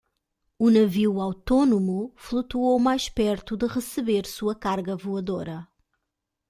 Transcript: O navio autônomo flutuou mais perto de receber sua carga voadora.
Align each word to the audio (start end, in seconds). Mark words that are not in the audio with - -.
O 0.57 0.71
navio 0.71 1.21
autônomo 1.21 2.11
flutuou 2.15 2.79
mais 2.79 3.07
perto 3.07 3.55
de 3.55 3.67
receber 3.67 4.25
sua 4.25 4.55
carga 4.55 4.95
voadora. 4.97 5.67